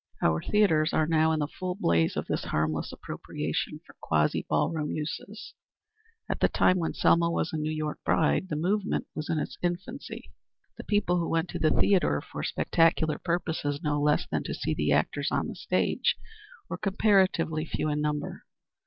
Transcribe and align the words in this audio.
Our 0.23 0.41
theatres 0.41 0.93
are 0.93 1.05
now 1.05 1.31
in 1.31 1.37
the 1.41 1.47
full 1.47 1.75
blaze 1.75 2.17
of 2.17 2.25
this 2.25 2.45
harmless 2.45 2.91
appropriation 2.91 3.81
for 3.85 3.95
quasi 4.01 4.43
ballroom 4.49 4.89
uses. 4.95 5.53
At 6.27 6.39
the 6.39 6.47
time 6.47 6.79
when 6.79 6.95
Selma 6.95 7.29
was 7.29 7.53
a 7.53 7.57
New 7.57 7.69
York 7.71 7.99
bride 8.03 8.49
the 8.49 8.55
movement 8.55 9.05
was 9.13 9.29
in 9.29 9.37
its 9.37 9.59
infancy. 9.61 10.33
The 10.77 10.83
people 10.85 11.19
who 11.19 11.29
went 11.29 11.49
to 11.49 11.59
the 11.59 11.69
theatre 11.69 12.19
for 12.19 12.41
spectacular 12.41 13.19
purposes 13.19 13.81
no 13.83 14.01
less 14.01 14.25
than 14.25 14.41
to 14.45 14.55
see 14.55 14.73
the 14.73 14.91
actors 14.91 15.27
on 15.29 15.47
the 15.47 15.55
stage 15.55 16.15
were 16.67 16.79
comparatively 16.79 17.63
few 17.63 17.87
in 17.89 18.01
number. 18.01 18.45